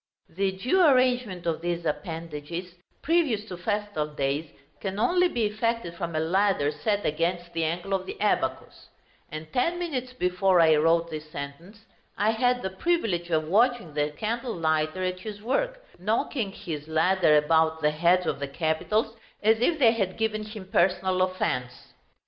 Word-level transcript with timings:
The 0.29 0.53
due 0.53 0.83
arrangement 0.83 1.45
of 1.45 1.61
these 1.61 1.85
appendages, 1.85 2.73
previous 3.03 3.45
to 3.45 3.55
festal 3.55 4.07
days, 4.07 4.49
can 4.79 4.97
only 4.99 5.27
be 5.27 5.45
effected 5.45 5.93
from 5.93 6.15
a 6.15 6.19
ladder 6.19 6.71
set 6.71 7.05
against 7.05 7.53
the 7.53 7.63
angle 7.65 7.93
of 7.93 8.07
the 8.07 8.19
abacus; 8.19 8.89
and 9.31 9.53
ten 9.53 9.77
minutes 9.77 10.13
before 10.13 10.59
I 10.59 10.75
wrote 10.77 11.11
this 11.11 11.29
sentence, 11.29 11.85
I 12.17 12.31
had 12.31 12.63
the 12.63 12.71
privilege 12.71 13.29
of 13.29 13.47
watching 13.47 13.93
the 13.93 14.09
candlelighter 14.09 15.07
at 15.07 15.19
his 15.19 15.39
work, 15.39 15.85
knocking 15.99 16.51
his 16.51 16.87
ladder 16.87 17.37
about 17.37 17.81
the 17.83 17.91
heads 17.91 18.25
of 18.25 18.39
the 18.39 18.47
capitals 18.47 19.15
as 19.43 19.59
if 19.59 19.77
they 19.77 19.91
had 19.91 20.17
given 20.17 20.45
him 20.45 20.67
personal 20.71 21.21
offence. 21.21 21.93